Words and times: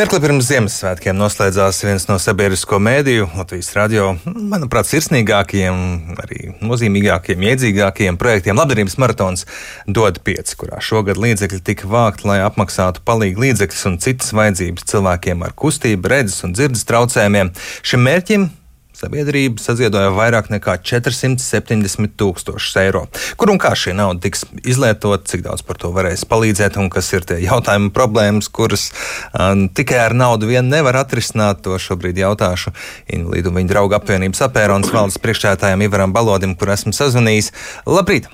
Mirkli 0.00 0.16
pirms 0.16 0.46
Ziemassvētkiem 0.48 1.18
noslēdzās 1.20 1.82
viens 1.84 2.06
no 2.08 2.14
sabiedrisko 2.16 2.78
mēdīju, 2.80 3.26
Latvijas 3.36 3.66
radio, 3.76 4.06
manuprāt, 4.24 4.88
sirsnīgākajiem, 4.88 5.82
arī 6.22 6.54
nozīmīgākajiem, 6.64 7.44
iedzīgākajiem 7.50 8.16
projektiem- 8.16 8.56
labdarības 8.62 8.96
maratons 8.96 9.44
dod 9.84 10.22
pieci, 10.24 10.56
kurā 10.56 10.80
šogad 10.80 11.20
līdzekļi 11.20 11.60
tika 11.60 11.90
vākt, 11.92 12.24
lai 12.24 12.38
apmaksātu 12.40 13.04
palīgu 13.04 13.44
līdzekļus 13.44 13.86
un 13.90 13.98
citas 13.98 14.32
vajadzības 14.32 14.88
cilvēkiem 14.88 15.44
ar 15.44 15.52
kustību, 15.52 16.08
redzes 16.08 16.44
un 16.48 16.56
dzirdes 16.56 16.88
traucējumiem. 16.88 17.52
Šim 17.82 18.00
mērķim 18.00 18.48
Sabiedrība 18.96 19.74
ziedoja 19.78 20.10
vairāk 20.12 20.50
nekā 20.50 20.74
470 20.82 22.16
tūkstošus 22.18 22.74
eiro. 22.82 23.04
Kur 23.38 23.52
un 23.52 23.60
kā 23.62 23.70
šī 23.78 23.94
nauda 23.96 24.24
tiks 24.26 24.42
izlietota, 24.60 25.22
cik 25.30 25.44
daudz 25.46 25.62
par 25.66 25.78
to 25.80 25.92
varēs 25.94 26.26
palīdzēt, 26.28 26.76
un 26.82 26.90
kas 26.92 27.08
ir 27.14 27.24
tie 27.28 27.38
jautājumi, 27.44 27.92
problēmas, 27.96 28.50
kuras 28.52 28.88
um, 29.30 29.68
tikai 29.70 30.02
ar 30.08 30.16
naudu 30.18 30.50
vien 30.50 30.68
nevar 30.68 30.98
atrisināt. 31.04 31.62
To 31.64 31.78
šobrīd 31.80 32.18
jautāšu 32.20 32.74
Invalīdu 33.14 33.52
un 33.52 33.60
viņa 33.60 33.72
draugu 33.72 33.96
apvienības 33.98 34.44
apēronas 34.48 34.92
valdes 34.94 35.18
priekšētājiem 35.22 35.86
Ivaram 35.86 36.12
Balodim, 36.16 36.56
kur 36.58 36.74
esmu 36.74 36.92
sazvanījis. 36.96 37.52
Labrīt! 37.88 38.28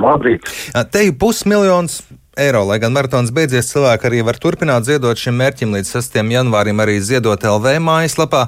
Labrīt! 0.00 0.48
Te 0.92 1.06
jau 1.06 1.16
pusmiljons 1.26 2.00
eiro. 2.36 2.64
Lai 2.68 2.78
gan 2.80 2.94
maratons 2.94 3.32
beidzies, 3.34 3.70
cilvēki 3.72 4.08
arī 4.08 4.22
var 4.24 4.38
turpināt 4.40 4.86
ziedot 4.88 5.18
šim 5.18 5.36
mērķim 5.40 5.74
līdz 5.76 5.96
6. 5.98 6.22
janvārim 6.32 6.80
arī 6.80 7.00
ziedot 7.04 7.44
LV 7.44 7.76
mājaslapā. 7.84 8.46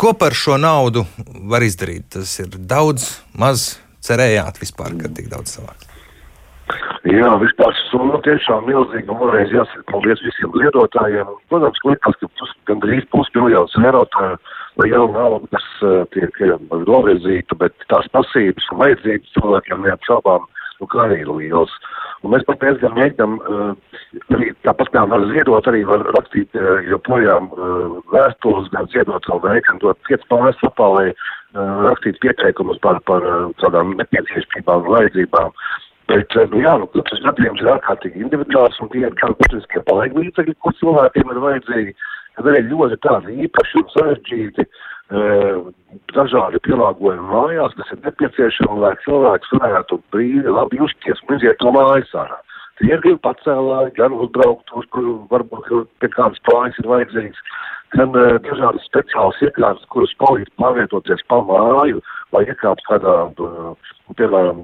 Ko 0.00 0.14
par 0.16 0.32
šo 0.32 0.54
naudu 0.56 1.02
var 1.52 1.60
izdarīt? 1.60 2.06
Tas 2.14 2.30
ir 2.40 2.54
daudz, 2.56 3.02
maz 3.36 3.74
cerējāt 4.00 4.56
vispār, 4.62 4.94
ka 4.96 5.10
tik 5.12 5.26
daudz 5.28 5.58
savāks. 5.58 5.90
Jā, 7.04 7.34
vispār 7.42 7.76
summa 7.90 8.16
tiešām 8.24 8.64
milzīga. 8.64 9.12
Man 9.12 9.32
reiz 9.34 9.52
jāsaka 9.52 9.84
paldies 9.90 10.22
visiem 10.24 10.56
lietotājiem. 10.56 11.28
Protams, 11.52 11.82
likās, 11.84 12.16
ka 12.22 12.30
pus, 12.40 12.54
gandrīz 12.70 13.04
pusmiljons 13.12 13.76
eiro 13.82 14.06
tā 14.16 14.30
liela 14.80 15.04
nauda, 15.12 15.42
kas 15.52 15.68
uh, 15.84 16.02
tiek 16.16 16.40
novirzīta, 16.88 17.60
bet 17.60 17.76
tās 17.92 18.08
pasības 18.16 18.72
un 18.72 18.80
vajadzības 18.80 19.36
cilvēkiem 19.36 19.84
neapšaubām, 19.84 20.48
nu, 20.80 20.88
kā 20.88 21.04
arī 21.10 21.20
ir 21.26 21.34
liels. 21.42 21.76
Un 22.20 22.34
mēs 22.34 22.42
pat 22.44 22.60
diezgan 22.60 22.92
mēģinām, 22.98 23.36
uh, 23.40 24.00
arī 24.36 24.50
tāpat 24.66 24.90
kā 24.92 25.06
var 25.08 25.22
ziedot, 25.30 25.68
arī 25.70 25.86
var 25.88 26.02
rakstīt 26.18 26.56
uh, 26.58 26.82
joprojām 26.90 27.48
uh, 27.54 27.94
vēstules, 28.12 28.68
gan 28.74 28.90
ziedot 28.92 29.24
savu 29.24 29.46
veiku, 29.46 29.64
gan 29.70 29.80
dot 29.84 30.00
piec 30.08 30.26
pāris 30.32 30.60
lapā, 30.66 30.88
lai 30.98 31.06
uh, 31.14 31.86
rakstītu 31.86 32.20
pieteikumus 32.26 32.82
par, 32.84 33.00
par 33.08 33.24
uh, 33.24 33.46
tādām 33.62 33.94
nepieciešamībām 34.02 34.84
vajadzībām. 34.90 35.56
Bet, 36.10 36.36
nu 36.52 36.60
jā, 36.60 36.76
nu, 36.82 36.90
katrs 36.92 37.24
gadījums 37.24 37.60
ir 37.62 37.72
ārkārtīgi 37.76 38.24
individuāls 38.24 38.80
un 38.82 38.90
tie 38.92 39.04
ir 39.06 39.16
gan 39.20 39.36
būtiskie 39.40 39.80
palīgi 39.86 40.24
līdzekļi, 40.24 40.56
ko 40.60 40.72
cilvēkiem 40.80 41.32
ir 41.32 41.42
vajadzīgi, 41.44 41.98
tad 42.36 42.48
arī 42.50 42.64
ļoti 42.66 42.98
tādi 43.06 43.36
īpaši 43.46 43.78
un 43.80 43.86
sarežģīti 43.94 44.66
dažādi 45.10 46.60
pielāgojumi 46.66 47.26
mājās, 47.32 47.74
kas 47.78 47.90
ir 47.94 48.02
nepieciešami, 48.04 48.78
lai 48.78 48.92
cilvēks 49.04 49.56
varētu 49.58 49.98
brīvi 50.14 50.54
labi 50.54 50.78
justies 50.78 51.18
un 51.26 51.36
iziet 51.36 51.62
no 51.66 51.74
mājas 51.74 52.14
ārā. 52.14 52.38
Tie 52.80 52.88
ir 52.94 53.02
gan 53.04 53.18
pacēlāji, 53.26 53.92
gan 53.98 54.14
uzbraukt, 54.16 54.70
uz 54.72 54.86
kuru 54.94 55.18
varbūt 55.28 55.66
pie 56.00 56.08
kādas 56.14 56.40
plājas 56.48 56.78
ir 56.80 56.88
vajadzīgs, 56.88 57.40
gan 57.96 58.14
uh, 58.14 58.38
dažādas 58.46 58.86
speciālas 58.88 59.40
iekārtas, 59.44 59.88
kuras 59.92 60.14
palīdz 60.22 60.52
pārvietoties 60.62 61.26
pa 61.28 61.42
māju, 61.44 62.00
vai 62.32 62.46
iekāpt 62.46 62.86
kādā, 62.86 63.16
uh, 63.34 63.90
piemēram, 64.16 64.62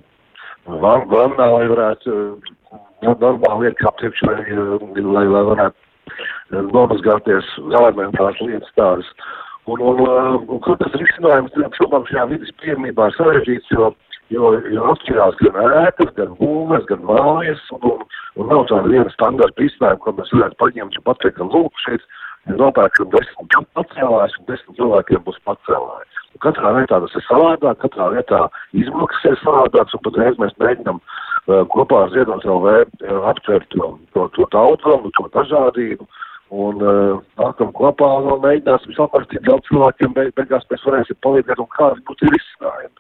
van, 0.85 1.05
vannā, 1.11 1.51
lai 1.59 1.67
varētu 1.75 2.15
uh, 2.15 2.79
normāli 3.03 3.73
iekāpt 3.73 4.07
iekšā, 4.09 4.31
lai, 4.31 5.27
lai, 5.27 5.27
varētu 5.51 5.77
uh, 5.77 6.63
nomazgāties 6.71 7.51
elementāras 7.67 8.41
lietas 8.47 8.73
tādas. 8.79 9.11
Un, 9.11 9.46
un, 9.67 9.83
un, 9.83 10.03
un 10.47 10.61
kur 10.65 10.79
tas 10.81 10.95
risinājums 11.01 11.55
šobrīd 11.79 12.11
šajā 12.11 12.27
vidas 12.33 12.53
piemībā 12.63 13.09
ir 13.11 13.17
sarežģīts, 13.19 13.73
jo, 13.75 13.91
jo, 14.35 14.53
jo 14.75 14.91
atšķirās 14.93 15.41
gan 15.43 15.59
ēkas, 15.87 16.13
gan 16.19 16.37
būvnes, 16.41 16.87
gan 16.91 17.03
mājas, 17.09 17.65
un, 17.77 17.89
un, 17.93 18.05
un 18.37 18.53
nav 18.53 18.67
tāda 18.71 18.93
viena 18.93 19.13
standarta 19.15 19.63
risinājuma, 19.63 20.03
ko 20.05 20.15
mēs 20.21 20.35
varētu 20.37 20.61
paņemt 20.63 21.01
un 21.01 21.07
pateikt, 21.11 21.39
ka 21.41 21.51
lūk, 21.51 21.83
šeit 21.85 22.07
ir 22.47 22.61
nopērkam 22.61 23.11
desmit 23.15 23.59
pacēlājs 23.79 24.39
un 24.41 24.49
desmit 24.51 24.79
cilvēkiem 24.79 25.27
būs 25.27 25.43
pacēlājs. 25.49 26.23
Katrā 26.45 26.73
vietā 26.77 26.99
tas 27.01 27.15
ir 27.17 27.25
savādāk, 27.25 27.79
katrā 27.81 28.11
vietā 28.13 28.43
izmaksas 28.77 29.31
ir 29.31 29.39
savādākas, 29.41 29.97
un 29.97 30.03
patreiz 30.05 30.37
mēs 30.43 30.53
mēģinām 30.61 31.01
uh, 31.01 31.63
kopā 31.73 32.03
ar 32.05 32.13
Ziedonis 32.13 32.45
LV 32.45 32.75
uh, 32.77 33.21
aptvert 33.31 33.67
to, 33.73 33.95
to, 34.13 34.27
to 34.37 34.49
tautu, 34.53 34.99
to 35.17 35.29
dažādību. 35.33 36.07
Un 36.55 36.79
uh, 36.79 37.17
nākam 37.41 37.73
kopā 37.75 38.07
un 38.21 38.39
mēģināsim 38.45 38.95
saprast, 38.95 39.33
cik 39.33 39.43
daudz 39.49 39.67
cilvēkiem 39.67 40.13
beig, 40.15 40.31
beigās 40.39 40.67
mēs 40.71 40.85
varēsim 40.87 41.19
palīdzēt 41.27 41.59
un 41.59 41.69
kādi 41.75 42.05
būtu 42.07 42.31
risinājumi. 42.31 42.95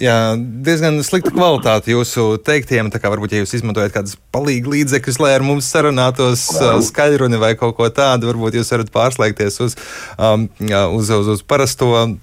Jā, 0.00 0.36
diezgan 0.36 0.98
slikta 1.04 1.32
kvalitāte 1.32 1.92
jūsu 1.92 2.38
teiktiem. 2.44 2.90
Tā 2.92 3.00
kā 3.00 3.10
varbūt, 3.12 3.34
ja 3.34 3.42
jūs 3.42 3.54
izmantojat 3.58 3.94
kādus 3.94 4.16
palīgu 4.34 4.74
līdzekļus, 4.74 5.18
lai 5.22 5.34
ar 5.36 5.44
mums 5.44 5.68
sarunātos 5.72 6.46
uh, 6.56 6.78
skaļruni 6.84 7.40
vai 7.40 7.54
kaut 7.60 7.76
ko 7.78 7.88
tādu, 7.92 8.30
varbūt 8.32 8.58
jūs 8.58 8.72
varat 8.74 8.92
pārslēgties 8.94 9.60
uz, 9.64 9.76
um, 10.16 10.48
uz, 10.96 11.12
uz, 11.16 11.32
uz 11.36 11.44
parasto 11.48 11.90
uh, 11.96 12.16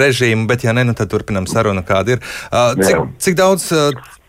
režīmu, 0.00 0.48
bet, 0.50 0.66
ja 0.68 0.76
ne, 0.76 0.86
nu 0.88 0.96
tad 0.96 1.12
turpinam 1.12 1.48
sarunu, 1.50 1.84
kāda 1.86 2.16
ir. 2.16 2.24
Uh, 2.50 2.76
cik, 2.80 3.16
cik 3.24 3.40
daudz 3.40 3.70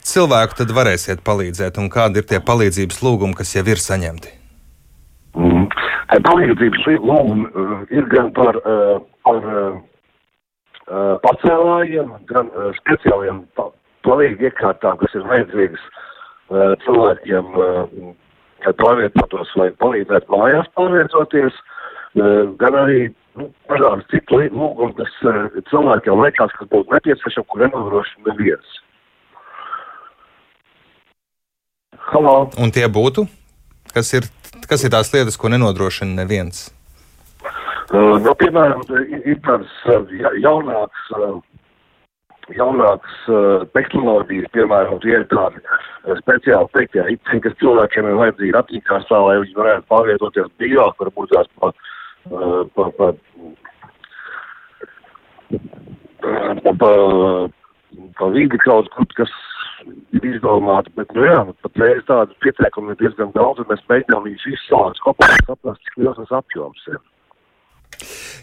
cilvēku 0.06 0.60
tad 0.62 0.74
varēsiet 0.76 1.24
palīdzēt 1.26 1.80
un 1.82 1.92
kādi 1.92 2.22
ir 2.22 2.32
tie 2.32 2.40
palīdzības 2.44 3.04
lūgumi, 3.04 3.38
kas 3.38 3.56
jau 3.58 3.66
ir 3.68 3.82
saņemti? 3.82 4.45
Mm. 5.36 5.66
Palīdzības 6.24 6.86
lūgumi 7.04 7.50
uh, 7.50 7.80
ir 7.92 8.06
gan 8.12 8.30
par, 8.36 8.56
uh, 8.64 9.02
par 9.28 9.48
uh, 9.52 9.80
pacēlājiem, 11.26 12.14
gan 12.30 12.52
uh, 12.54 12.70
speciāliem 12.78 13.42
palīgi 14.08 14.48
iekārtām, 14.48 15.00
kas 15.02 15.18
ir 15.18 15.26
vajadzīgas 15.28 15.84
uh, 15.84 16.72
cilvēkiem, 16.86 17.52
uh, 17.60 18.14
kad 18.64 18.80
pārvietotos 18.80 19.52
vai 19.60 19.70
palīdzētu 19.84 20.32
mājās 20.32 20.72
pārvietoties, 20.80 21.60
uh, 21.60 22.56
gan 22.62 22.80
arī 22.86 23.02
nu, 23.36 23.50
dažādas 23.68 24.08
citu 24.14 24.40
lūgumi, 24.46 24.96
kas 25.02 25.20
uh, 25.28 25.44
cilvēkiem 25.74 26.24
liekas, 26.24 26.56
kas 26.62 26.72
būtu 26.72 26.96
nepieciešami, 26.96 27.50
kur 27.52 27.66
nenodrošina 27.66 28.32
neviens. 28.32 28.80
Halo. 32.06 32.38
Un 32.62 32.72
tie 32.72 32.86
būtu? 32.88 33.26
Kas 33.92 34.14
ir 34.14 34.28
kas 34.70 34.86
ir 34.86 34.94
tās 34.94 35.12
lietas, 35.14 35.38
ko 35.40 35.52
nenodrošina 35.52 36.22
neviens? 36.22 36.70
Uh, 37.94 38.18
nu, 38.22 38.34
piemēram, 38.40 38.82
ir 39.22 39.38
tādas 39.46 39.74
uh, 39.94 40.08
jaunākas, 40.42 41.10
uh, 41.14 41.36
jaunākas 42.58 43.18
uh, 43.30 43.66
tehnoloģijas, 43.78 44.50
piemēram, 44.58 44.98
tie 45.04 45.14
ir 45.20 45.28
tādi 45.30 45.62
speciāli 46.24 46.72
teiktie 46.74 47.06
iceni, 47.14 47.44
kas 47.46 47.58
cilvēkiem 47.62 48.10
ir 48.10 48.18
vajadzīgi 48.22 48.58
attīstās, 48.62 49.06
lai 49.14 49.38
viņi 49.44 49.60
varētu 49.60 49.90
pārvietoties 49.94 50.50
brīvāk, 50.58 50.98
varbūt 51.04 51.36
tās 51.36 51.52
pa, 51.62 51.72
pa, 52.74 52.90
pa, 52.98 53.12
pa, 56.66 56.74
pa, 56.82 56.92
pa 58.18 58.32
vidi 58.34 58.58
kaut 58.66 58.90
kur, 58.98 59.08
kas 59.22 59.34
izdomāti, 60.22 60.94
bet, 60.98 61.12
nu 61.18 61.26
jā, 61.28 61.40
patreiz 61.66 62.04
tādu 62.10 62.38
pieteikumu 62.44 62.94
ir 62.94 63.02
diezgan 63.02 63.34
daudz, 63.36 63.62
un 63.62 63.70
mēs 63.72 63.84
mēģinām 63.92 64.26
viņus 64.28 64.48
izsākt 64.54 65.04
kopā, 65.06 65.30
saprast, 65.48 65.84
cik 65.88 66.00
liels 66.02 66.22
tas 66.22 66.34
apjoms 66.40 66.88
ir. 66.94 67.02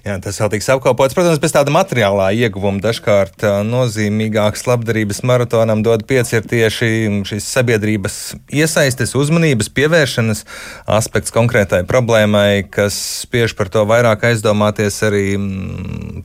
Jā, 0.03 0.17
tas 0.19 0.35
vēl 0.43 0.49
tiks 0.57 0.67
apkalpots. 0.73 1.15
Protams, 1.15 1.39
bez 1.39 1.53
tāda 1.55 1.71
materiālā 1.71 2.33
ieguvuma 2.35 2.83
dažkārt 2.83 3.45
nozīmīgāks 3.69 4.65
labdarības 4.67 5.21
maratonam 5.31 5.85
dod 5.87 6.03
pieci 6.11 6.41
ir 6.41 6.49
tieši 6.51 6.89
šīs 7.31 7.47
sabiedrības 7.47 8.17
iesaistes, 8.51 9.15
uzmanības, 9.15 9.71
pievēršanas 9.71 10.43
aspekts 10.99 11.35
konkrētai 11.35 11.85
problēmai, 11.87 12.65
kas 12.67 12.99
spiež 13.23 13.55
par 13.55 13.71
to 13.71 13.85
vairāk 13.87 14.27
aizdomāties 14.33 14.99
arī 15.07 15.25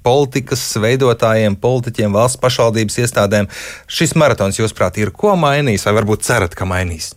politikas 0.02 0.66
veidotājiem, 0.82 1.60
politiķiem, 1.62 2.18
valsts 2.18 2.42
pašvaldības 2.42 2.98
iestādēm. 3.06 3.52
Šis 3.86 4.18
maratons, 4.18 4.58
jūsuprāt, 4.58 4.98
ir 4.98 5.14
ko 5.14 5.38
mainījis 5.38 5.86
vai 5.86 6.00
varbūt 6.02 6.26
cerat, 6.26 6.58
ka 6.58 6.66
mainīs? 6.66 7.14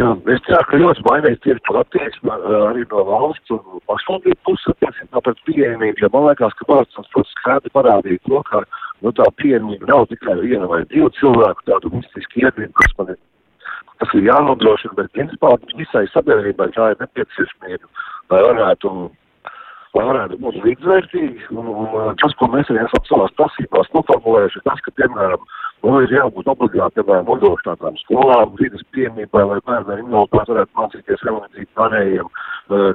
Jā, 0.00 0.10
es 0.32 0.40
ceru, 0.46 0.64
ka 0.70 0.78
ļoti 0.80 1.02
mainīs 1.04 1.40
tieši 1.44 1.60
par 1.66 1.80
attieksmi 1.82 2.32
arī 2.56 2.86
no 2.88 3.02
valsts 3.04 3.52
un 3.52 3.82
pašvaldību 3.90 4.38
puses 4.48 4.72
attiecībā 4.72 5.20
pret 5.26 5.42
pieejamību, 5.48 6.00
jo 6.00 6.08
man 6.14 6.28
liekas, 6.28 6.54
ka 6.56 6.68
valsts 6.70 6.96
mums 6.96 7.32
skaidri 7.34 7.72
parādīja 7.74 8.22
to, 8.28 8.40
ka 8.48 8.62
nu, 9.04 9.12
tā 9.18 9.26
pieejamība 9.42 9.90
nav 9.90 10.06
tikai 10.12 10.38
viena 10.40 10.70
vai 10.70 10.80
divu 10.94 11.10
cilvēku 11.18 11.66
tādu 11.68 11.92
mistiski 11.98 12.46
iedvību, 12.46 12.72
kas 12.80 12.96
man 13.00 13.12
ir, 13.12 13.20
tas 14.00 14.16
ir 14.16 14.28
jānodrošina, 14.30 14.96
bet 15.02 15.12
principā 15.18 15.52
visai 15.74 16.06
sabiedrībai 16.14 16.70
tā 16.78 16.92
ir 16.94 17.02
nepieciešamība, 17.04 17.92
lai 18.32 18.44
varētu 18.48 18.94
lai 19.98 20.04
varētu 20.06 20.38
būt 20.40 20.60
līdzvērtīgi. 20.64 21.48
Un, 21.58 21.66
un 21.66 22.18
tas, 22.22 22.34
ko 22.38 22.48
mēs 22.52 22.70
arī 22.70 22.84
esam 22.86 23.08
savās 23.08 23.34
prasībās 23.36 23.90
noformulējuši, 23.96 24.62
tas, 24.68 24.80
ka, 24.86 24.94
piemēram, 25.02 25.48
Nu, 25.80 25.94
ir 26.04 26.12
jābūt 26.12 26.48
obligāti, 26.52 27.00
piemēram, 27.00 27.24
nodrošinātām 27.30 27.94
skolām, 28.02 28.52
vidas 28.58 28.82
piemībai, 28.92 29.46
lai 29.48 29.60
bērni 29.64 29.94
ar 29.94 30.02
invaliditāti 30.02 30.52
varētu 30.52 30.76
mācīties 30.76 31.24
vienlīdzīgi 31.24 31.68
pārējiem. 31.78 32.28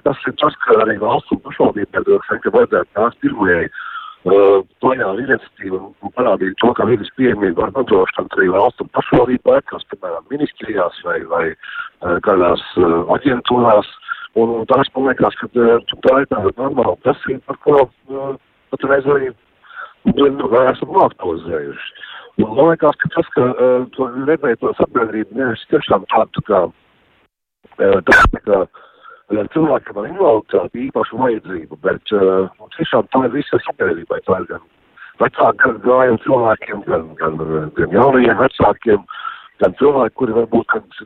Tas 0.05 0.21
ir 0.29 0.35
tas, 0.41 0.57
ka 0.61 0.77
arī 0.83 0.99
valsts 1.01 1.33
un 1.33 1.41
pašvaldībai 1.47 2.03
droši 2.05 2.31
vien, 2.35 2.43
ka 2.43 2.53
vajadzētu 2.53 2.91
tās 2.99 3.17
pirmajai 3.25 3.65
plaņā 4.25 5.09
iniciatīva 5.21 5.79
un 5.81 6.13
parādīt 6.17 6.55
to, 6.61 6.71
ka 6.77 6.85
vidas 6.89 7.09
piemība 7.17 7.65
var 7.65 7.73
nodrošināt 7.73 8.37
arī 8.37 8.47
valsts 8.53 8.85
un 8.85 8.93
pašvaldību 8.97 9.57
ēkās, 9.57 9.85
piemēram, 9.91 10.29
ministrijās 10.33 11.01
vai, 11.05 11.19
vai 11.33 11.45
kādās 12.25 12.63
aģentūrās. 13.17 13.89
Un 14.41 14.65
tas, 14.69 14.89
man 14.93 15.09
liekas, 15.09 15.37
ka 15.41 15.49
tā 15.55 16.15
ir 16.21 16.29
tāda 16.29 16.53
normāla 16.57 16.97
prasība, 17.01 17.41
par 17.49 17.61
ko 17.65 18.33
patreiz 18.73 19.05
arī 19.09 19.31
nu, 20.13 20.49
esam 20.65 20.99
aktualizējuši. 21.05 22.03
Un 22.43 22.51
man 22.51 22.71
liekas, 22.73 22.97
ka 22.99 23.09
tas, 23.13 23.27
ka 23.35 23.43
uh, 23.53 23.85
to 23.95 24.09
redzēja 24.27 24.59
to 24.59 24.73
sabiedrību, 24.79 25.37
nevis 25.39 25.63
tiešām 25.71 26.03
tādu 26.11 26.43
kā, 26.49 26.61
uh, 26.67 27.99
tā, 28.09 28.17
kā 28.47 28.57
uh, 28.65 29.45
cilvēkam 29.53 30.01
ar 30.01 30.09
invaliditāti 30.09 30.87
īpašu 30.89 31.21
vajadzību, 31.21 31.79
bet 31.85 32.15
uh, 32.17 32.49
tiešām 32.75 33.07
tā 33.15 33.23
ir 33.27 33.35
visa 33.37 33.61
sabiedrībai. 33.69 34.19
Tā 34.27 34.41
ir 34.41 34.49
gan 34.51 34.65
vecākiem 35.23 35.79
gājiem 35.87 36.19
cilvēkiem, 36.25 36.83
gan, 36.89 37.07
gan, 37.21 37.39
gan 37.79 37.95
jaunajiem 37.95 38.41
vecākiem, 38.43 39.05
gan 39.63 39.77
cilvēki, 39.79 40.17
kuri 40.19 40.35
varbūt, 40.41 40.67
kad, 40.75 40.99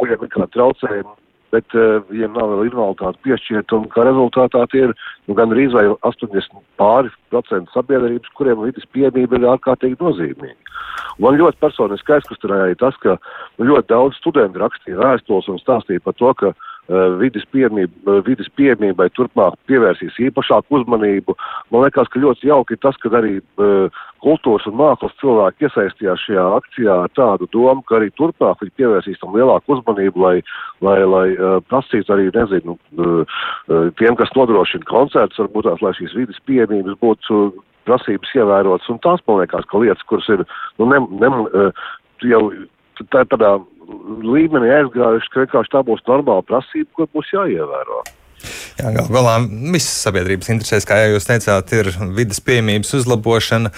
kuriem 0.00 0.26
ir 0.26 0.34
kādi 0.34 0.50
traucējumi 0.58 1.14
bet 1.52 1.76
uh, 1.76 2.00
viņiem 2.08 2.36
nav 2.36 2.50
vēl 2.52 2.68
invaliditāte 2.68 3.20
piešķirta, 3.26 3.78
un 3.78 3.88
kā 3.92 4.06
rezultātā 4.08 4.64
tie 4.72 4.86
ir 4.88 4.94
nu, 5.28 5.36
gan 5.38 5.52
arī 5.54 5.66
vai 5.72 5.86
80 6.08 6.60
pāri 6.80 7.12
procentu 7.32 7.74
sabiedrības, 7.74 8.32
kuriem 8.38 8.62
vidas 8.64 8.86
pieejamība 8.94 9.40
ir 9.40 9.48
ārkārtīgi 9.52 10.00
nozīmīga. 10.00 10.56
Un 11.18 11.26
man 11.26 11.38
ļoti 11.38 11.60
personiski 11.62 12.16
aizkustināja 12.16 12.78
tas, 12.80 12.96
ka 13.02 13.16
nu, 13.58 13.68
ļoti 13.70 13.90
daudz 13.92 14.18
studentu 14.18 14.62
rakstīja 14.62 15.00
vēstules 15.00 15.50
un 15.52 15.60
stāstīja 15.62 16.02
par 16.04 16.16
to, 16.18 16.32
ka 16.40 16.54
vidas, 17.20 17.44
piemība, 17.52 17.92
uh, 18.04 18.20
vidas 18.26 18.48
pieejamībai 18.58 19.08
turpmāk 19.16 19.56
pievērsīs 19.70 20.18
īpašāku 20.28 20.80
uzmanību. 20.80 21.36
Man 21.72 21.86
liekas, 21.86 22.10
ka 22.12 22.20
ļoti 22.20 22.50
jauki 22.50 22.76
ir 22.76 22.82
tas, 22.84 22.98
ka 23.00 23.12
arī 23.16 23.38
uh, 23.40 24.02
kultūras 24.24 24.66
un 24.68 24.76
mākslas 24.80 25.16
cilvēki 25.20 25.68
iesaistījās 25.68 26.24
šajā 26.26 26.44
akcijā 26.58 26.96
ar 27.06 27.12
tādu 27.16 27.48
domu, 27.52 27.84
ka 27.88 27.98
arī 27.98 28.10
turpmāk 28.18 28.62
viņi 28.62 28.76
pievērsīs 28.80 29.20
tam 29.20 29.36
lielāku 29.36 29.76
uzmanību, 29.76 30.20
lai, 30.24 30.36
lai, 30.84 30.98
lai 31.04 31.26
prasītu 31.68 32.14
arī, 32.14 32.30
nezinu, 32.32 32.78
tiem, 34.00 34.16
kas 34.16 34.32
nodrošina 34.36 34.88
koncertus, 34.88 35.42
varbūt 35.42 35.68
tās, 35.68 35.84
lai 35.84 35.92
šīs 35.98 36.16
vidas 36.16 36.40
pieejamības 36.48 36.96
būtu 37.04 37.42
prasības 37.84 38.32
ievērotas. 38.40 38.88
Un 38.92 39.02
tās, 39.04 39.20
man 39.28 39.42
liekas, 39.42 39.68
ka 39.68 39.82
lietas, 39.82 40.08
kuras 40.08 40.30
ir, 40.32 40.46
nu, 40.80 40.88
ne, 40.88 41.02
ne, 41.20 41.68
jau 42.24 42.42
tā, 43.12 43.24
tādā 43.28 43.56
līmenī 44.24 44.70
aizgājuši, 44.80 45.30
ka 45.32 45.44
vienkārši 45.44 45.72
tā 45.74 45.82
būs 45.86 46.04
normāla 46.08 46.44
prasība, 46.46 46.90
ko 46.96 47.08
būs 47.14 47.32
jāievēro. 47.34 48.02
Jā, 48.76 48.90
gal 48.92 49.06
galā 49.08 49.34
visas 49.46 50.02
sabiedrības 50.04 50.50
interesēs, 50.52 50.86
kā 50.88 50.98
jau 51.00 51.14
jūs 51.14 51.28
teicāt, 51.28 51.70
ir 51.78 51.90
vidas 52.16 52.42
pieejamības 52.44 52.90
uzlabošana, 52.98 53.70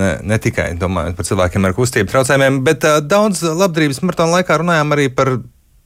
ne, 0.00 0.12
ne 0.24 0.38
tikai 0.40 0.70
domājot 0.80 1.18
par 1.18 1.28
cilvēkiem 1.28 1.66
ar 1.68 1.74
kustību 1.76 2.12
traucējumiem, 2.12 2.62
bet 2.64 2.86
uh, 2.88 3.02
daudz 3.04 3.42
labdarības 3.44 4.00
maratona 4.04 4.38
laikā 4.38 4.60
runājām 4.62 4.96
arī 4.96 5.10
par 5.12 5.34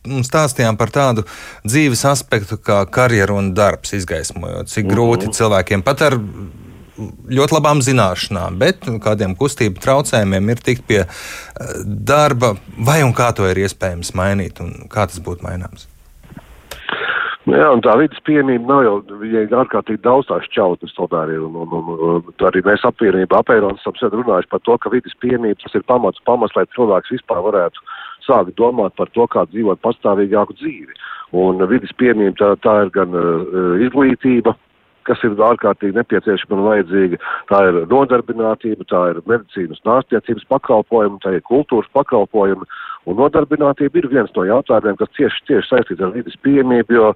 stāstījām 0.07 0.79
par 0.79 0.93
tādu 0.95 1.25
dzīves 1.67 2.05
aspektu 2.09 2.61
kā 2.63 2.85
karjeru 2.93 3.41
un 3.41 3.53
darbs, 3.57 3.97
izgaismojot, 3.99 4.71
cik 4.71 4.87
grūti 4.87 5.27
mm 5.27 5.31
-hmm. 5.31 5.39
cilvēkiem 5.41 5.83
pat 5.83 6.03
ar 6.03 6.19
ļoti 7.39 7.56
labām 7.56 7.83
zināšanām, 7.85 8.59
bet 8.61 8.89
kādiem 9.05 9.37
kustību 9.39 9.83
traucējumiem 9.85 10.55
ir 10.55 10.65
tikt 10.65 10.89
pie 10.89 11.05
darba, 11.85 12.56
vai 12.79 13.00
un 13.06 13.15
kā 13.17 13.31
to 13.37 13.47
ir 13.49 13.62
iespējams 13.67 14.15
mainīt 14.19 14.61
un 14.65 14.75
kā 14.93 15.06
tas 15.11 15.23
būtu 15.23 15.47
maināms. 15.47 15.89
Nu, 17.49 17.55
jā, 17.56 17.69
un 17.73 17.81
tā 17.81 17.95
vidas 17.97 18.21
piemība 18.29 18.69
nav 18.69 18.83
jau, 18.85 18.97
viņai 19.23 19.47
ir 19.47 19.55
ārkārtīgi 19.56 20.03
daudz 20.05 20.29
tās 20.29 20.45
šķautnes 20.50 20.93
tomēr 20.99 21.31
ir, 21.33 21.47
un, 21.47 21.55
un, 21.62 21.71
un, 21.79 22.11
un 22.29 22.45
arī 22.45 22.61
mēs 22.67 22.85
apvienība 22.85 23.39
apēronas 23.41 23.87
esam 23.89 24.19
runājuši 24.19 24.50
par 24.53 24.61
to, 24.67 24.77
ka 24.77 24.93
vidas 24.93 25.17
piemība 25.23 25.56
tas 25.62 25.79
ir 25.79 25.87
pamats, 25.89 26.21
pamats, 26.29 26.53
lai 26.59 26.67
cilvēks 26.77 27.15
vispār 27.15 27.41
varētu 27.47 27.87
sākt 28.27 28.53
domāt 28.61 28.93
par 29.00 29.09
to, 29.17 29.25
kā 29.33 29.47
dzīvot 29.49 29.81
pastāvīgāku 29.81 30.59
dzīvi. 30.59 30.99
Un 31.41 31.65
vidas 31.71 31.95
piemība 31.97 32.37
tā, 32.37 32.50
tā 32.67 32.75
ir 32.85 32.93
gan 32.93 33.17
uh, 33.17 33.81
izglītība, 33.87 34.53
kas 35.09 35.25
ir 35.27 35.35
ārkārtīgi 35.49 35.97
nepieciešama 35.97 36.59
un 36.59 36.67
vajadzīga. 36.69 37.21
Tā 37.51 37.63
ir 37.71 37.81
nodarbinātība, 37.91 38.87
tā 38.91 39.03
ir 39.13 39.21
medicīnas 39.25 39.83
un 39.85 39.97
ārstniecības 39.97 40.47
pakalpojumi, 40.53 41.21
tā 41.25 41.37
ir 41.39 41.45
kultūras 41.49 41.91
pakalpojumi. 41.97 42.69
Un 43.09 43.21
nodarbinātība 43.21 44.03
ir 44.03 44.09
viens 44.13 44.33
no 44.37 44.45
jautājumiem, 44.45 44.99
kas 45.01 45.13
cieši, 45.17 45.45
cieši 45.49 45.71
saistīts 45.73 46.05
ar 46.05 46.17
vidas 46.17 46.37
pieejamību, 46.45 46.99
jo 46.99 47.13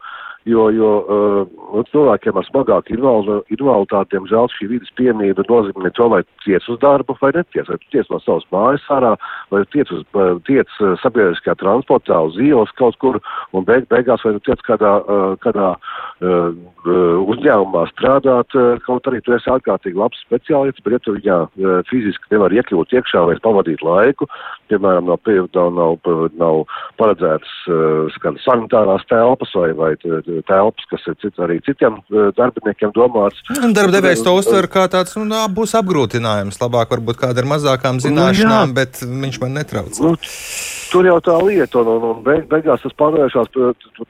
jo, 0.48 0.66
jo 0.74 0.90
uh, 1.02 1.82
cilvēkiem 1.92 2.38
ar 2.38 2.46
smagāku 2.48 2.96
invaliditāti, 2.96 4.10
diemžēl, 4.14 4.48
šī 4.56 4.68
vidas 4.72 4.90
piemība 4.98 5.44
nozīmē 5.48 5.92
to, 5.94 6.08
vai 6.10 6.22
tiec 6.44 6.66
uz 6.70 6.80
darbu 6.82 7.16
vai 7.20 7.32
netiec, 7.36 7.68
vai 7.68 7.78
tiec 7.94 8.10
no 8.10 8.18
savas 8.24 8.46
mājas 8.54 8.86
ārā, 8.92 9.14
vai 9.54 9.62
tiec, 9.74 9.90
uz, 9.94 10.02
tiec 10.48 10.70
sabiedriskajā 11.04 11.56
transportā 11.62 12.18
uz 12.26 12.38
ielas 12.42 12.72
kaut 12.80 12.98
kur, 13.02 13.20
un 13.54 13.66
beig, 13.68 13.86
beigās 13.92 14.24
vai 14.26 14.34
tiec 14.42 14.62
kādā, 14.66 14.96
uh, 15.02 15.36
kādā 15.42 15.74
uh, 15.76 15.91
uzņēmumā 16.22 17.82
strādāt, 17.92 18.54
uh, 18.58 18.78
kaut 18.86 19.06
arī 19.10 19.20
tu 19.22 19.34
esi 19.36 19.50
ārkārtīgi 19.50 19.98
labs 19.98 20.20
speciālists, 20.26 20.82
bet 20.84 20.96
ja 20.96 21.00
tu 21.02 21.14
viņā 21.16 21.38
uh, 21.46 21.80
fiziski 21.90 22.34
nevar 22.34 22.54
iekļūt 22.54 22.94
iekšā 22.98 23.24
vai 23.28 23.36
pavadīt 23.42 23.82
laiku, 23.86 24.28
piemēram, 24.70 25.10
nav, 25.10 25.20
nav, 25.54 25.96
nav, 26.06 26.26
nav 26.38 26.62
paredzētas 27.00 27.54
uh, 27.70 28.36
sanitārās 28.42 29.06
telpas 29.10 29.54
vai, 29.58 29.70
vai 29.78 29.92
telpas, 30.02 30.86
kas 30.90 31.06
ir 31.10 31.18
cit, 31.22 31.38
arī 31.42 31.60
citiem 31.66 31.98
darbiniekiem 32.38 32.94
domāts. 32.96 33.42
Darba 33.74 33.98
devējs 33.98 34.24
to 34.26 34.36
uztver 34.38 34.68
kā 34.72 34.86
tāds, 34.92 35.16
nu, 35.18 35.42
būs 35.54 35.74
apgrūtinājums. 35.78 36.60
Labāk 36.62 36.94
varbūt 36.94 37.18
kāda 37.22 37.42
ar 37.42 37.50
mazākām 37.54 37.98
nu, 37.98 38.06
zināšanām, 38.06 38.70
nu, 38.72 38.78
bet 38.78 39.02
viņš 39.02 39.40
man 39.42 39.58
netrauc. 39.58 39.98
Nu, 40.02 40.14
tur 40.92 41.08
jau 41.08 41.18
tā 41.24 41.36
lieta, 41.42 41.80
un, 41.82 41.90
un, 41.96 42.08
un 42.10 42.22
beig, 42.26 42.44
beigās 42.50 42.82
tas 42.84 42.94
pārvēršas 43.00 43.52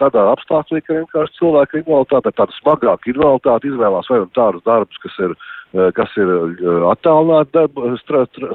tādā 0.01 0.27
apstākļā, 0.33 0.83
ka 0.83 0.99
vienkārši 1.01 1.39
cilvēki 1.39 1.83
ir 2.03 2.09
invaliditāte, 2.11 2.37
tāda 2.37 2.53
smagāka 2.59 3.11
invaliditāte 3.11 3.69
izvēlās 3.69 4.11
vai 4.11 4.19
nu 4.23 4.29
tādus 4.35 4.63
darbus, 4.67 4.99
kas 5.03 5.19
ir 5.19 5.35
e, 5.73 5.91
kas 5.97 6.11
ir 6.17 6.29
e, 6.29 6.77
attālināti 6.91 7.67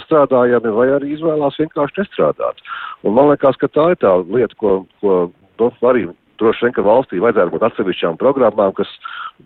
strādājami, 0.06 0.74
vai 0.76 0.88
arī 0.96 1.14
izvēlās 1.16 1.60
vienkārši 1.60 2.02
nestrādāt. 2.02 2.62
Un 3.04 3.14
man 3.14 3.32
liekas, 3.32 3.58
ka 3.58 3.68
tā 3.68 3.92
ir 3.92 4.00
tā 4.02 4.14
lieta, 4.28 4.54
ko, 4.60 4.86
ko 5.02 5.32
nu, 5.60 5.72
arī 5.82 6.08
droši 6.42 6.68
vien, 6.68 6.74
ka 6.76 6.86
valstī 6.86 7.22
vajadzētu 7.24 7.54
būt 7.54 7.66
atsevišķām 7.68 8.18
programmām, 8.22 8.74
kas 8.78 8.92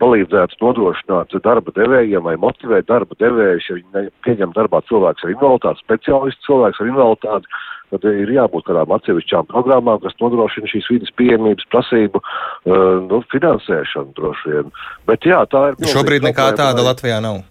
palīdzētu 0.02 0.60
nodrošināt 0.62 1.36
darba 1.44 1.74
devējiem 1.76 2.24
vai 2.26 2.38
motivēt 2.40 2.88
darba 2.90 3.18
devējus, 3.20 3.70
ja 3.70 3.78
viņi 3.80 4.08
pieņem 4.26 4.56
darbā 4.56 4.82
cilvēks 4.90 5.26
ar 5.26 5.34
invaliditāti, 5.34 5.86
speciālistu 5.86 6.48
cilvēks 6.48 6.82
ar 6.82 6.92
invaliditāti, 6.92 7.62
tad 7.92 8.08
ir 8.08 8.32
jābūt 8.32 8.68
kādām 8.70 8.94
atsevišķām 8.96 9.50
programmām, 9.52 10.00
kas 10.04 10.16
nodrošina 10.24 10.70
šīs 10.72 10.92
vidas 10.94 11.16
pieejamības 11.20 11.68
prasību 11.74 12.22
uh, 12.22 13.02
nu, 13.08 13.24
finansēšanu 13.34 14.16
droši 14.20 14.54
vien. 14.56 14.76
Bet 15.10 15.28
jā, 15.28 15.44
tā 15.52 15.72
ir. 15.72 15.82
Šobrīd 15.92 16.30
nekā 16.32 16.54
tāda 16.60 16.88
Latvijā 16.88 17.20
nav. 17.24 17.44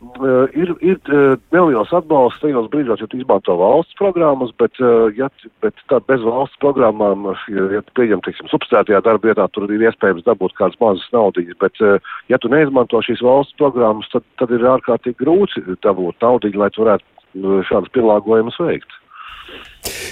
Uh, 0.00 0.48
ir 0.56 0.70
ir 0.80 0.96
uh, 1.12 1.34
neliels 1.52 1.90
atbalsts 1.92 2.40
tajos 2.40 2.70
brīžos, 2.72 3.02
ja 3.02 3.06
tu 3.12 3.18
izmanto 3.20 3.52
valsts 3.60 3.92
programmas, 3.98 4.48
bet, 4.56 4.72
uh, 4.80 5.10
ja, 5.12 5.26
bet 5.60 5.76
tā 5.92 5.98
bez 6.08 6.22
valsts 6.24 6.56
programmām, 6.62 7.26
ja, 7.52 7.82
tu 7.84 7.96
pieņem, 7.98 8.22
teiksim, 8.24 8.48
substitētajā 8.48 9.02
darba 9.04 9.28
vietā, 9.28 9.44
tur 9.52 9.68
ir 9.68 9.84
iespējams 9.84 10.24
dabūt 10.24 10.54
kādas 10.56 10.78
mazas 10.80 11.04
naudiņas, 11.12 11.58
bet, 11.60 11.82
ja 12.32 12.38
tu 12.40 12.48
neizmanto 12.48 13.02
šīs 13.04 13.20
valsts 13.26 13.58
programmas, 13.60 14.08
tad, 14.14 14.24
tad 14.40 14.54
ir 14.56 14.64
ārkārtīgi 14.72 15.20
grūti 15.20 15.66
dabūt 15.84 16.24
naudiņu, 16.24 16.62
lai 16.62 16.70
tu 16.72 16.86
varētu 16.86 17.60
šādas 17.68 17.92
pielāgojumus 17.92 18.56
veikt. 18.64 18.96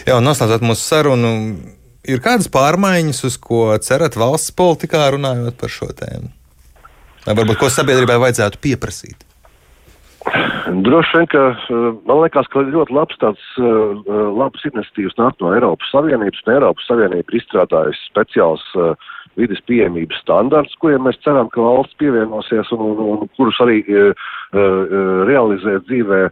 Jā, 0.05 0.19
un 0.19 0.29
noslēdzot 0.29 0.67
mūsu 0.69 0.85
sarunu, 0.85 1.31
ir 2.05 2.21
kādas 2.25 2.51
pārmaiņas, 2.53 3.23
uz 3.25 3.41
ko 3.41 3.71
cerat 3.81 4.21
valsts 4.21 4.53
politikā 4.53 5.07
runājot 5.17 5.57
par 5.57 5.73
šo 5.73 5.89
tēmu? 5.97 6.29
Vai 7.25 7.39
varbūt 7.41 7.63
ko 7.65 7.73
sabiedrībai 7.73 8.21
vajadzētu 8.21 8.61
pieprasīt? 8.61 9.28
Droši 10.85 11.17
vien, 11.17 11.29
ka 11.33 11.43
eh, 11.53 11.77
man 12.09 12.21
liekas, 12.23 12.49
ka 12.53 12.65
ļoti 12.67 12.95
labs 12.95 13.17
tāds 13.23 13.45
uh, 13.63 13.95
labs 14.37 14.65
iniciatīvas 14.69 15.17
nāk 15.21 15.39
no 15.41 15.53
Eiropas 15.57 15.89
Savienības, 15.95 16.43
un 16.45 16.55
Eiropas 16.57 16.89
Savienība 16.91 17.33
ir 17.33 17.39
izstrādājusi 17.41 18.11
speciāls 18.11 18.65
uh, 18.77 18.93
vidas 19.41 19.63
pieejamības 19.71 20.21
standarts, 20.25 20.77
kuriem 20.83 21.07
mēs 21.07 21.21
ceram, 21.25 21.49
ka 21.55 21.65
valsts 21.65 21.97
pievienosies 22.03 22.73
un, 22.77 22.85
un, 22.93 23.03
un 23.15 23.33
kurus 23.39 23.61
arī 23.65 23.81
uh, 23.87 24.13
uh, 24.53 25.25
realizē 25.29 25.79
dzīvē. 25.89 26.23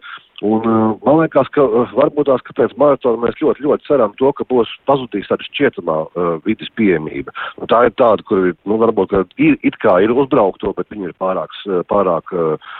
Un, 0.45 0.61
uh, 0.61 0.93
man 1.01 1.15
liekas, 1.17 1.47
ka 1.55 1.63
uh, 1.65 1.93
varbūt 1.97 2.27
tās, 2.29 2.43
ka 2.45 2.53
pēc 2.59 2.75
maratona 2.77 3.23
mēs 3.23 3.39
ļoti, 3.41 3.63
ļoti 3.65 3.87
ceram 3.87 4.11
to, 4.19 4.29
ka 4.37 4.45
būs 4.51 4.69
pazudīs 4.85 5.25
tāda 5.31 5.47
šķietamā 5.47 5.95
uh, 6.05 6.27
vidas 6.45 6.69
pieejamība. 6.77 7.33
Un 7.57 7.71
tā 7.71 7.79
ir 7.87 7.95
tāda, 7.97 8.21
kur 8.29 8.51
nu, 8.53 8.77
varbūt, 8.77 9.15
ir, 9.41 9.57
it 9.65 9.79
kā 9.81 9.95
ir 10.05 10.13
uzbraukto, 10.13 10.75
bet 10.77 10.93
viņi 10.93 11.09
ir 11.09 11.15
pārāk, 11.17 11.57
pārāk 11.89 12.35
uh, 12.37 12.77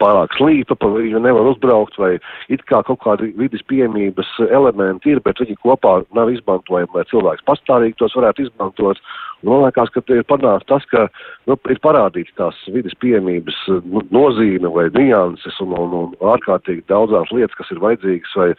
pārāk 0.00 0.36
slīpa, 0.36 0.76
pa 0.76 0.88
viņu 0.92 1.20
nevar 1.24 1.48
uzbraukt, 1.50 1.96
vai 2.00 2.14
it 2.52 2.62
kā 2.68 2.82
kaut 2.84 3.00
kādi 3.04 3.32
vidas 3.36 3.64
pieejamības 3.68 4.28
elementi 4.48 5.12
ir, 5.14 5.20
bet 5.24 5.40
viņi 5.40 5.58
kopā 5.64 6.00
nav 6.16 6.32
izmantojami, 6.32 6.92
lai 6.96 7.08
cilvēks 7.10 7.44
pastāvīgi 7.48 7.98
tos 8.00 8.16
varētu 8.16 8.48
izmantot. 8.48 9.00
Man 9.46 9.62
liekas, 9.64 9.88
ka 9.94 10.02
ir 10.12 10.26
panākts 10.28 10.68
tas, 10.68 10.84
ka 10.90 11.06
nu, 11.48 11.56
ir 11.72 11.80
parādīts 11.84 12.34
tās 12.36 12.58
vidas 12.74 12.96
pieejamības 13.00 13.56
nu, 13.88 14.04
nozīme 14.12 14.68
vai 14.74 14.88
nianses 14.96 15.56
un, 15.64 15.72
un, 15.78 15.96
un 16.02 16.30
ārkārtīgi 16.34 16.84
daudzās 16.90 17.32
lietas, 17.32 17.56
kas 17.56 17.72
ir 17.72 17.80
vajadzīgas, 17.80 18.36
vai, 18.36 18.50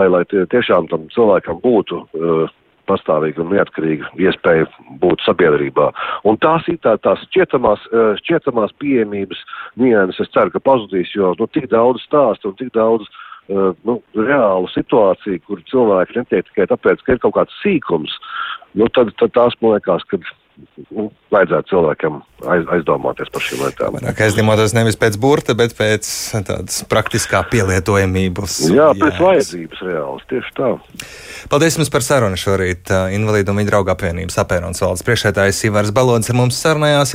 lai, 0.00 0.08
lai 0.16 0.22
tie, 0.30 0.42
tiešām 0.50 0.90
tam 0.90 1.06
cilvēkam 1.14 1.60
būtu 1.62 2.02
uh, 2.02 2.54
pastāvīga 2.90 3.44
un 3.44 3.52
neatkarīga 3.54 4.10
iespēja 4.20 4.66
būt 5.02 5.22
sabiedrībā. 5.24 5.90
Un 6.28 6.38
tās 6.42 6.66
ir 6.68 6.80
tā, 6.84 6.96
tās 7.04 7.22
šķietamās, 7.30 7.86
šķietamās 8.20 8.74
pieejamības 8.82 9.40
nianses, 9.80 10.26
es 10.26 10.34
ceru, 10.34 10.52
ka 10.54 10.62
pazudīs, 10.64 11.14
jo 11.16 11.32
nu, 11.38 11.48
tik 11.54 11.70
daudz 11.72 12.04
stāstu 12.04 12.50
un 12.50 12.58
tik 12.60 12.74
daudz 12.76 13.06
uh, 13.08 13.70
nu, 13.86 14.00
reālu 14.18 14.68
situāciju, 14.74 15.42
kur 15.48 15.62
cilvēki 15.70 16.20
netiek 16.20 16.50
tikai 16.50 16.68
tāpēc, 16.74 17.04
ka 17.04 17.16
ir 17.16 17.22
kaut 17.24 17.38
kāds 17.38 17.62
sīkums, 17.62 18.18
nu, 18.78 18.88
tad, 18.94 19.12
tad 19.20 19.34
tās 19.36 19.56
man 19.60 19.76
liekas, 19.76 20.06
ka 20.10 20.20
nu, 20.94 21.08
vajadzētu 21.34 21.70
cilvēkam 21.72 22.20
aiz, 22.54 22.64
aizdomāties 22.76 23.30
par 23.34 23.42
šīm 23.42 23.62
lietām. 23.64 23.96
Vairāk 23.98 24.20
aizdomāties 24.26 24.74
nevis 24.76 24.98
pēc 25.00 25.18
burta, 25.20 25.56
bet 25.58 25.74
pēc 25.76 26.08
tādas 26.46 26.80
praktiskā 26.90 27.42
pielietojamības. 27.50 28.58
Jā, 28.72 28.88
pēc 28.98 29.20
vajadzības 29.22 29.82
reāls, 29.88 30.24
tieši 30.30 30.54
tā. 30.58 30.70
Paldies 31.52 31.78
jums 31.78 31.90
par 31.92 32.06
sarunu 32.06 32.38
šorīt. 32.40 32.92
Invalīdu 33.16 33.52
un 33.52 33.60
viņa 33.60 33.72
draugu 33.72 33.92
apvienības 33.94 34.38
apēnons 34.44 34.82
valdes 34.84 35.04
priekšētājs 35.06 35.64
Ivars 35.68 35.92
Balodis 35.94 36.30
ar 36.32 36.38
mums 36.38 36.60
sarunājās. 36.62 37.12